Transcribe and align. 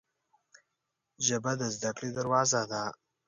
ژبه 1.25 1.51
د 1.59 1.61
زده 1.75 1.91
کړې 1.97 2.09
دروازه 2.17 2.61
ده 2.71 2.83